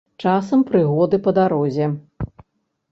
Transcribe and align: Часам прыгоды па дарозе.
Часам 0.23 0.63
прыгоды 0.71 1.21
па 1.29 1.35
дарозе. 1.41 1.85